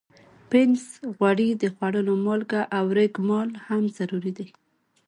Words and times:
پنس، 0.49 0.81
غوړي، 1.15 1.49
د 1.61 1.63
خوړلو 1.75 2.13
مالګه 2.25 2.61
او 2.77 2.85
ریګ 2.97 3.13
مال 3.27 3.49
هم 3.65 3.83
ضروري 3.97 4.31
دي. 4.37 4.47